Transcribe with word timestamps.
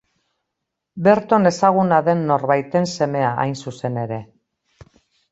Berton 1.07 1.43
ezaguna 1.49 1.99
den 2.07 2.23
norbaiten 2.31 2.87
semea 2.93 3.27
hain 3.43 3.53
zuzen 3.67 4.01
ere. 4.05 4.19